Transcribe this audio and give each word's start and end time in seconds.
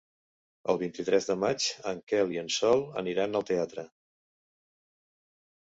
El 0.71 0.79
vint-i-tres 0.83 1.29
de 1.31 1.35
maig 1.43 1.67
en 1.91 2.01
Quel 2.13 2.35
i 2.37 2.41
en 2.45 2.49
Sol 2.57 2.83
aniran 3.03 3.43
al 3.43 3.47
teatre. 3.53 3.87